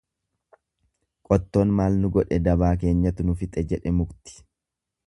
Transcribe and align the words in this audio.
Qottoon 1.27 1.75
maal 1.81 1.99
nu 2.01 2.11
godhe 2.17 2.41
dabaa 2.49 2.73
keenyatu 2.85 3.29
nu 3.31 3.39
fixe 3.45 3.67
jedhe 3.75 3.97
mukti. 4.01 4.43